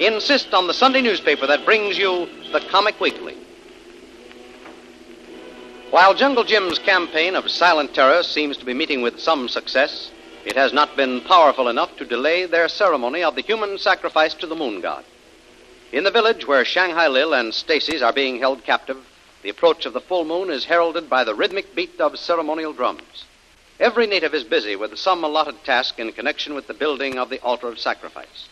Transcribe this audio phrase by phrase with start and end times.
[0.00, 3.36] Insist on the Sunday newspaper that brings you the Comic Weekly.
[5.90, 10.10] While Jungle Jim's campaign of silent terror seems to be meeting with some success,
[10.46, 14.46] it has not been powerful enough to delay their ceremony of the human sacrifice to
[14.46, 15.04] the moon god.
[15.92, 19.04] In the village where Shanghai Lil and Stacey's are being held captive,
[19.42, 23.26] the approach of the full moon is heralded by the rhythmic beat of ceremonial drums.
[23.78, 27.40] Every native is busy with some allotted task in connection with the building of the
[27.40, 28.48] altar of sacrifice.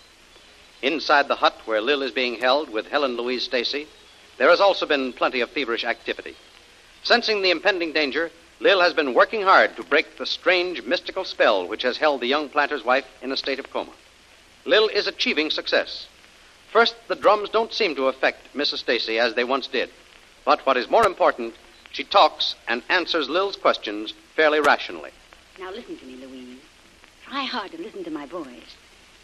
[0.83, 3.89] Inside the hut where Lil is being held with Helen Louise Stacey,
[4.37, 6.37] there has also been plenty of feverish activity.
[7.03, 8.31] Sensing the impending danger,
[8.61, 12.27] Lil has been working hard to break the strange mystical spell which has held the
[12.27, 13.93] young planter's wife in a state of coma.
[14.65, 16.06] Lil is achieving success.
[16.72, 18.78] First, the drums don't seem to affect Mrs.
[18.78, 19.91] Stacey as they once did.
[20.44, 21.55] But what is more important,
[21.93, 25.11] she talks and answers Lil's questions fairly rationally.
[25.59, 26.61] Now listen to me, Louise.
[27.27, 28.77] Try hard to listen to my voice.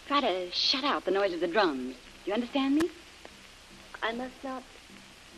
[0.07, 1.95] Try to shut out the noise of the drums.
[2.25, 2.91] Do you understand me?
[4.03, 4.63] I must not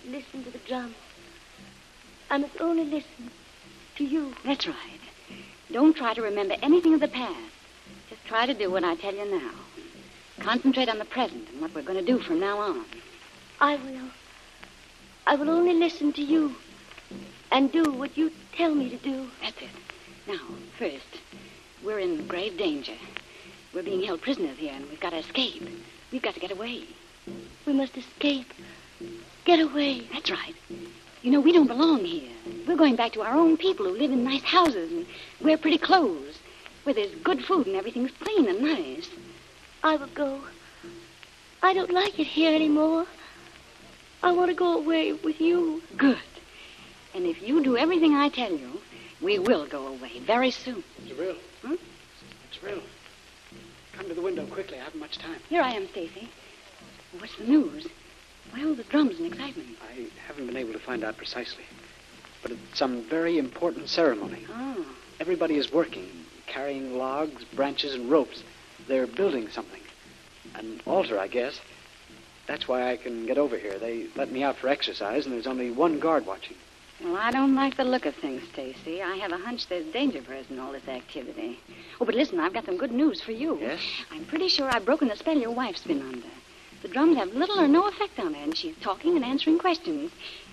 [0.09, 0.95] listen to the drums.
[2.31, 3.31] I must only listen
[3.97, 4.35] to you.
[4.45, 5.01] That's right.
[5.71, 7.53] Don't try to remember anything of the past.
[8.11, 9.53] Just try to do what I tell you now.
[10.41, 12.85] Concentrate on the present and what we're going to do from now on.
[13.61, 14.11] I will.
[15.27, 16.57] I will only listen to you
[17.51, 19.29] and do what you tell me to do.
[19.41, 19.71] That's it.
[20.27, 20.41] Now,
[20.79, 21.21] first,
[21.85, 22.97] we're in grave danger.
[23.77, 25.63] We're being held prisoners here, and we've got to escape.
[26.11, 26.85] We've got to get away.
[27.67, 28.51] We must escape.
[29.45, 30.09] Get away.
[30.15, 30.55] That's right.
[31.21, 32.31] You know, we don't belong here.
[32.67, 35.05] We're going back to our own people who live in nice houses and
[35.43, 36.39] wear pretty clothes,
[36.85, 39.11] where there's good food and everything's clean and nice.
[39.85, 40.41] I will go.
[41.63, 43.05] I don't like it here anymore.
[44.23, 45.83] I want to go away with you.
[45.99, 46.17] Good.
[47.15, 48.81] And if you do everything I tell you,
[49.21, 50.83] we will go away very soon.
[51.05, 51.15] Mr.
[51.15, 51.37] Brill.
[51.61, 51.75] Hmm?
[51.75, 52.61] Mr.
[52.63, 52.83] Brill.
[53.97, 54.79] Come to the window quickly.
[54.79, 55.41] I haven't much time.
[55.49, 56.29] Here I am, Stacey.
[57.19, 57.87] What's the news?
[58.51, 59.69] Why all the drums and excitement?
[59.83, 61.65] I haven't been able to find out precisely.
[62.43, 64.45] But it's some very important ceremony.
[64.51, 64.85] Oh.
[65.19, 66.09] Everybody is working,
[66.47, 68.43] carrying logs, branches, and ropes.
[68.87, 69.81] They're building something.
[70.55, 71.59] An altar, I guess.
[72.47, 73.79] That's why I can get over here.
[73.79, 76.57] They let me out for exercise, and there's only one guard watching.
[77.03, 79.03] Well, I don't like the look of things, Stacey.
[79.03, 81.59] I have a hunch there's danger present in all this activity.
[82.01, 83.59] Oh, but listen, I've got some good news for you.
[83.61, 83.81] Yes?
[84.11, 86.27] I'm pretty sure I've broken the spell your wife's been under.
[86.83, 90.11] The drums have little or no effect on her, and she's talking and answering questions.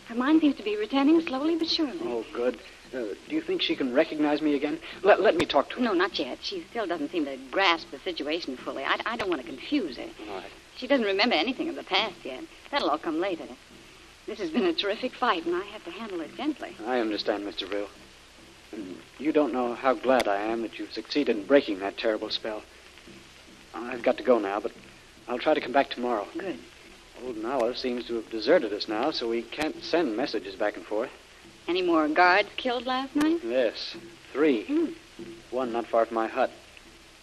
[0.07, 1.99] Her mind seems to be returning slowly but surely.
[2.03, 2.59] Oh, good.
[2.93, 4.79] Uh, do you think she can recognize me again?
[5.01, 5.81] Let, let me talk to her.
[5.81, 6.39] No, not yet.
[6.41, 8.84] She still doesn't seem to grasp the situation fully.
[8.84, 10.09] I, I don't want to confuse her.
[10.29, 10.51] All right.
[10.75, 12.43] She doesn't remember anything of the past yet.
[12.69, 13.46] That'll all come later.
[14.25, 16.75] This has been a terrific fight, and I have to handle it gently.
[16.85, 17.70] I understand, Mr.
[17.70, 17.90] Brill.
[18.72, 22.29] And you don't know how glad I am that you've succeeded in breaking that terrible
[22.29, 22.64] spell.
[23.73, 24.72] I've got to go now, but
[25.28, 26.28] I'll try to come back tomorrow.
[26.37, 26.59] Good.
[27.23, 30.85] Old Nala seems to have deserted us now, so we can't send messages back and
[30.85, 31.11] forth.
[31.67, 33.40] Any more guards killed last night?
[33.43, 33.96] Yes,
[34.31, 34.66] three.
[34.66, 34.85] Hmm.
[35.52, 36.52] One not far from my hut.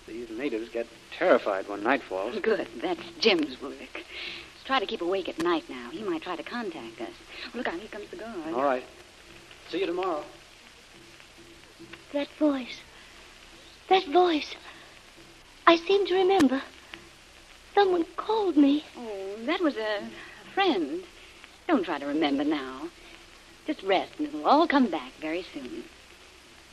[0.06, 2.38] These natives get terrified when night falls.
[2.40, 2.68] Good.
[2.80, 4.04] That's Jim's work.
[4.60, 5.88] Let's try to keep awake at night now.
[5.90, 7.14] He might try to contact us.
[7.54, 8.52] Look out, here comes the guard.
[8.52, 8.84] All right.
[9.70, 10.22] See you tomorrow.
[12.12, 12.78] That voice.
[13.88, 14.54] That voice.
[15.66, 16.60] I seem to remember.
[17.74, 18.84] Someone called me.
[18.98, 20.06] Oh, that was a
[20.52, 21.04] friend.
[21.66, 22.90] Don't try to remember now.
[23.66, 25.84] Just rest, and it'll all come back very soon.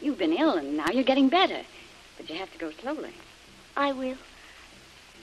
[0.02, 1.62] You've been ill, and now you're getting better.
[2.18, 3.14] But you have to go slowly.
[3.78, 4.18] I will.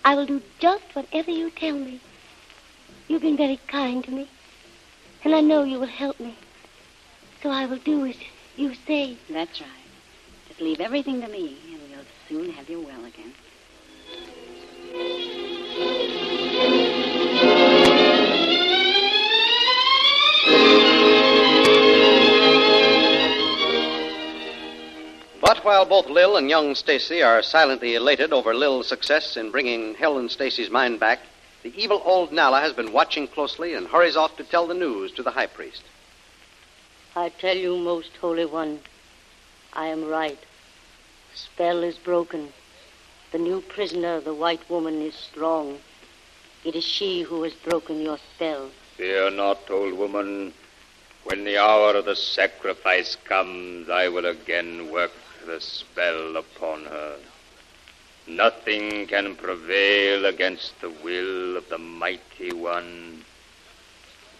[0.02, 2.00] I will do just whatever you tell me.
[3.06, 4.28] You've been very kind to me,
[5.24, 6.34] and I know you will help me.
[7.42, 8.16] So I will do as
[8.56, 9.18] you say.
[9.28, 9.70] That's right.
[10.48, 13.34] Just leave everything to me, and we'll soon have you well again.
[25.42, 29.94] But while both Lil and young Stacey are silently elated over Lil's success in bringing
[29.94, 31.20] Helen Stacey's mind back,
[31.64, 35.10] the evil old Nala has been watching closely and hurries off to tell the news
[35.12, 35.82] to the high priest.
[37.16, 38.80] I tell you, most holy one,
[39.72, 40.38] I am right.
[40.38, 42.52] The spell is broken.
[43.32, 45.78] The new prisoner, the white woman, is strong.
[46.64, 48.70] It is she who has broken your spell.
[48.98, 50.52] Fear not, old woman.
[51.24, 55.12] When the hour of the sacrifice comes, I will again work
[55.46, 57.16] the spell upon her.
[58.26, 63.22] Nothing can prevail against the will of the mighty one.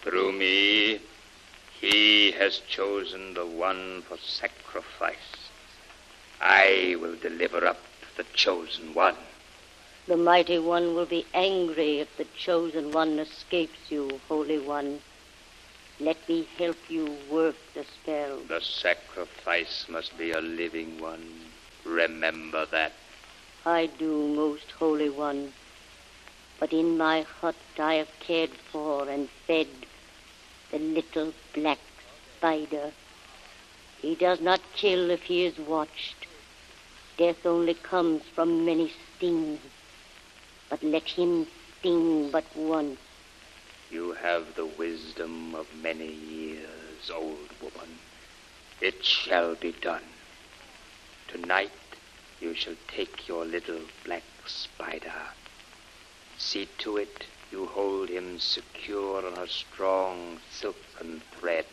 [0.01, 0.99] Through me,
[1.79, 5.49] he has chosen the one for sacrifice.
[6.41, 7.79] I will deliver up
[8.17, 9.15] the chosen one.
[10.07, 15.01] The mighty one will be angry if the chosen one escapes you, holy one.
[15.99, 18.39] Let me help you work the spell.
[18.47, 21.23] The sacrifice must be a living one.
[21.85, 22.93] Remember that.
[23.65, 25.51] I do, most holy one.
[26.59, 29.67] But in my hut I have cared for and fed
[30.71, 31.79] the little black
[32.37, 32.91] spider.
[34.01, 36.27] He does not kill if he is watched.
[37.17, 39.59] Death only comes from many stings.
[40.69, 41.47] But let him
[41.79, 42.99] sting but once.
[43.89, 47.89] You have the wisdom of many years, old woman.
[48.81, 50.03] It shall be done.
[51.29, 51.71] Tonight
[52.39, 55.29] you shall take your little black spider.
[56.37, 61.65] See to it you hold him secure on a strong silken thread.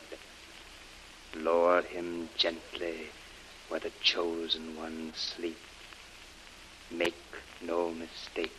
[1.34, 3.08] Lower him gently
[3.68, 5.58] where the chosen one sleeps.
[6.90, 7.24] Make
[7.62, 8.52] no mistake.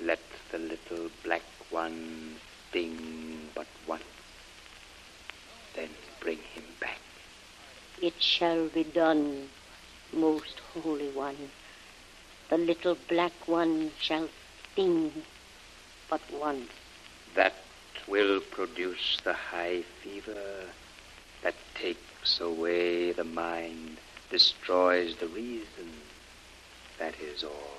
[0.00, 0.20] Let
[0.52, 2.36] the little black one
[2.68, 4.02] sting but once.
[5.74, 5.88] Then
[6.20, 6.98] bring him back.
[8.02, 9.48] It shall be done,
[10.14, 11.50] most holy one.
[12.50, 14.28] The little black one shall
[14.72, 15.12] sting
[16.08, 16.70] but once.
[17.34, 17.54] That
[18.06, 20.66] will produce the high fever
[21.42, 23.98] that takes away the mind,
[24.30, 25.92] destroys the reason.
[26.98, 27.78] That is all.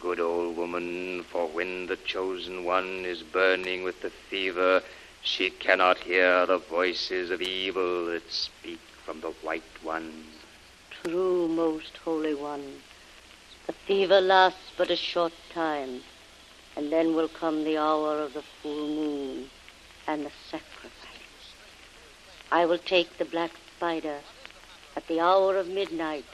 [0.00, 4.82] Good old woman, for when the chosen one is burning with the fever,
[5.22, 10.24] she cannot hear the voices of evil that speak from the white one.
[11.04, 12.82] True, most holy one.
[13.66, 16.00] The fever lasts but a short time,
[16.76, 19.50] and then will come the hour of the full moon
[20.06, 20.92] and the sacrifice.
[22.50, 24.18] I will take the black spider
[24.96, 26.24] at the hour of midnight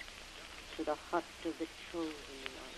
[0.76, 2.74] to the hut of the chosen one.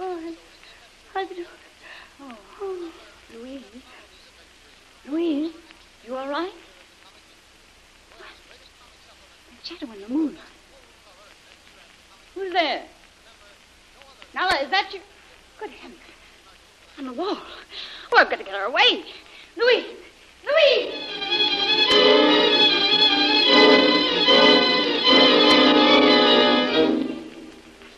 [0.00, 0.34] Oh,
[1.14, 1.44] I, I do.
[2.20, 2.92] Oh, oh,
[3.34, 3.62] Louise.
[5.06, 5.52] Louise,
[6.06, 6.52] you all right?
[8.16, 8.34] What?
[9.52, 10.36] A shadow in the.
[12.34, 12.84] Who's there?
[14.34, 15.00] Nala, is that you?
[15.60, 16.00] Good heavens.
[16.98, 17.38] On the wall.
[18.12, 19.04] Oh, I've got to get her away.
[19.56, 19.96] Louise!
[20.44, 20.94] Louise!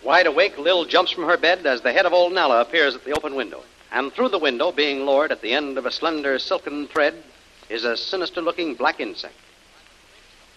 [0.05, 3.05] Wide awake, Lil jumps from her bed as the head of old Nala appears at
[3.05, 3.63] the open window.
[3.91, 7.15] And through the window, being lowered at the end of a slender silken thread,
[7.69, 9.35] is a sinister looking black insect.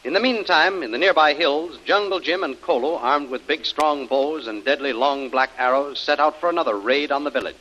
[0.08, 4.08] In the meantime, in the nearby hills, Jungle Jim and Kolu, armed with big strong
[4.08, 7.58] bows and deadly long black arrows, set out for another raid on the village.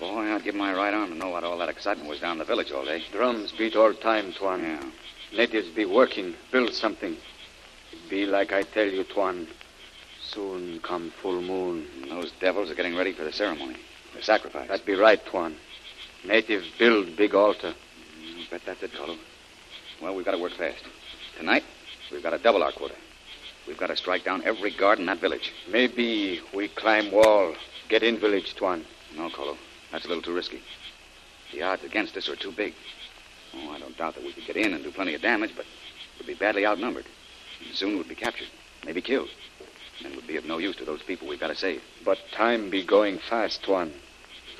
[0.00, 2.38] Boy, I'd give my right arm to know what all that excitement was down in
[2.38, 3.04] the village all day.
[3.12, 4.64] Drums beat all time, Tuan.
[4.64, 4.82] Yeah.
[5.32, 7.12] Natives be working, build something.
[7.12, 9.46] It be like I tell you, Tuan.
[10.20, 11.86] Soon come full moon.
[12.02, 13.76] And those devils are getting ready for the ceremony,
[14.12, 14.66] the sacrifice.
[14.66, 15.54] That be right, Tuan.
[16.24, 17.74] Native build big altar.
[18.20, 19.16] Mm, I bet that's it, Kolu.
[20.02, 20.82] Well, we've got to work fast.
[21.38, 21.64] Tonight,
[22.10, 22.94] we've got to double our quota.
[23.66, 25.52] We've got to strike down every guard in that village.
[25.70, 27.54] Maybe we climb wall,
[27.88, 28.84] get in village, Tuan.
[29.16, 29.56] No, Kolu.
[29.90, 30.62] That's a little too risky.
[31.52, 32.74] The odds against us are too big.
[33.54, 35.64] Oh, I don't doubt that we could get in and do plenty of damage, but
[36.18, 37.06] we'd be badly outnumbered.
[37.64, 38.48] And soon we'd be captured,
[38.84, 39.30] maybe killed.
[40.04, 41.82] And would be of no use to those people we've got to save.
[42.04, 43.92] But time be going fast, Tuan.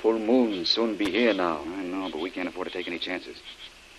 [0.01, 1.59] Full moon soon be here now.
[1.59, 3.37] I know, but we can't afford to take any chances.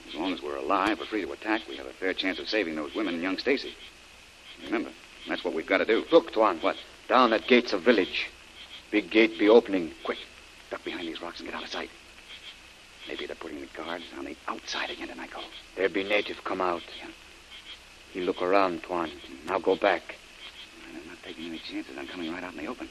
[0.08, 2.48] As long as we're alive or free to attack, we have a fair chance of
[2.48, 3.74] saving those women and young Stacey.
[4.64, 4.90] Remember,
[5.28, 6.04] that's what we've got to do.
[6.10, 6.58] Look, Tuan.
[6.60, 6.76] What?
[7.08, 8.28] Down at gates of village.
[8.90, 9.92] Big gate be opening.
[10.04, 10.18] Quick,
[10.70, 11.90] duck behind these rocks and get out of sight.
[13.06, 15.44] Maybe they're putting the guards on the outside again tonight, Cole.
[15.76, 16.82] There be native come out.
[16.98, 17.10] Yeah.
[18.12, 19.10] He look around, Tuan.
[19.46, 20.16] Now go back.
[20.88, 22.88] I'm not taking any chances on coming right out in the open.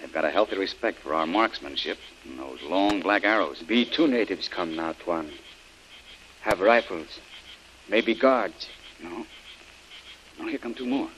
[0.00, 3.62] They've got a healthy respect for our marksmanship and those long black arrows.
[3.62, 5.30] Be two natives come now, Tuan.
[6.42, 7.20] Have rifles.
[7.88, 8.68] Maybe guards.
[9.02, 9.26] No.
[10.38, 11.08] No, here come two more.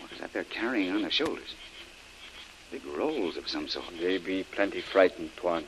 [0.00, 1.54] What is that they're carrying on their shoulders?
[2.70, 3.86] Big rolls of some sort.
[4.00, 5.64] They be plenty frightened, Tuan.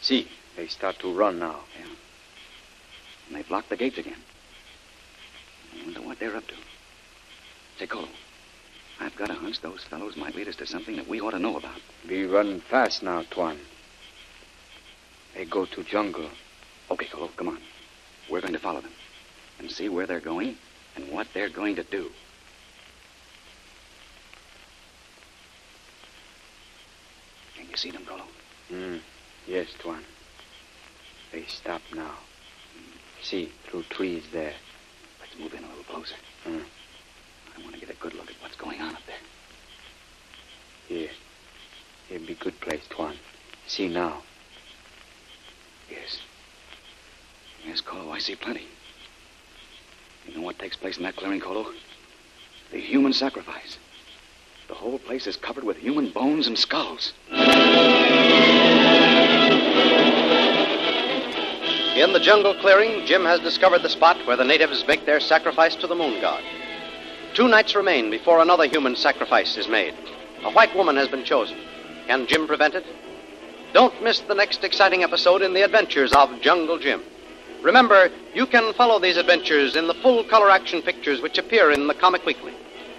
[0.00, 1.60] See, they start to run now.
[1.78, 1.86] Yeah.
[3.28, 4.18] And they've locked the gates again.
[5.72, 6.54] I wonder what they're up to.
[7.78, 8.08] Say, Kolu,
[9.00, 11.38] I've got a hunch those fellows might lead us to something that we ought to
[11.38, 11.80] know about.
[12.06, 13.58] Be run fast now, Tuan.
[15.34, 16.30] They go to jungle.
[16.90, 17.58] Okay, Kolu, come on.
[18.30, 18.92] We're going to follow them
[19.58, 20.56] and see where they're going
[20.96, 22.10] and what they're going to do.
[27.56, 28.22] Can you see them, Kolu?
[28.70, 29.00] Mm.
[29.46, 30.02] Yes, Tuan.
[31.32, 32.14] They stop now.
[33.22, 34.54] See, through trees there.
[35.20, 36.16] Let's move in a little closer.
[36.46, 36.62] Mm.
[37.56, 39.16] I want to get a good look at what's going on up there.
[40.88, 41.10] Here.
[42.08, 43.16] Here be a good place, Tuan.
[43.66, 44.22] See now.
[45.90, 46.20] Yes.
[47.66, 48.66] Yes, Kolu, I see plenty.
[50.26, 51.72] You know what takes place in that clearing, Kolu?
[52.70, 53.78] The human sacrifice.
[54.68, 57.12] The whole place is covered with human bones and skulls.
[61.96, 65.76] In the jungle clearing, Jim has discovered the spot where the natives make their sacrifice
[65.76, 66.42] to the moon god.
[67.34, 69.94] Two nights remain before another human sacrifice is made.
[70.42, 71.58] A white woman has been chosen.
[72.06, 72.84] Can Jim prevent it?
[73.72, 77.02] Don't miss the next exciting episode in the adventures of Jungle Jim.
[77.64, 81.86] Remember, you can follow these adventures in the full color action pictures which appear in
[81.86, 82.52] the Comic Weekly,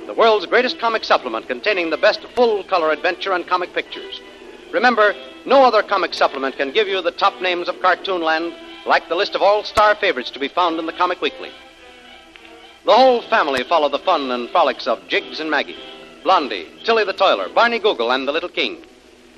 [0.08, 4.20] the world's greatest comic supplement containing the best full color adventure and comic pictures.
[4.74, 5.14] Remember,
[5.46, 8.56] no other comic supplement can give you the top names of Cartoonland
[8.88, 11.52] like the list of all star favorites to be found in the Comic Weekly.
[12.86, 15.78] The whole family follow the fun and frolics of Jiggs and Maggie,
[16.24, 18.84] Blondie, Tilly the Toiler, Barney Google, and the Little King,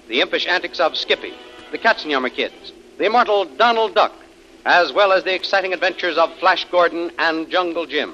[0.08, 1.34] the impish antics of Skippy,
[1.74, 4.14] the Katzenjammer Kids, the immortal Donald Duck,
[4.68, 8.14] as well as the exciting adventures of Flash Gordon and Jungle Jim.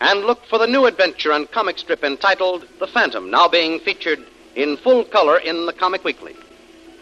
[0.00, 4.24] And look for the new adventure and comic strip entitled The Phantom, now being featured
[4.54, 6.36] in full color in the Comic Weekly.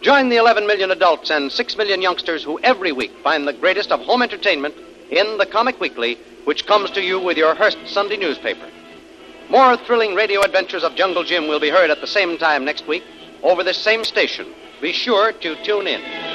[0.01, 3.91] Join the 11 million adults and 6 million youngsters who every week find the greatest
[3.91, 4.73] of home entertainment
[5.11, 8.67] in the Comic Weekly, which comes to you with your Hearst Sunday newspaper.
[9.51, 12.87] More thrilling radio adventures of Jungle Jim will be heard at the same time next
[12.87, 13.03] week
[13.43, 14.51] over this same station.
[14.81, 16.34] Be sure to tune in.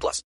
[0.00, 0.22] plus.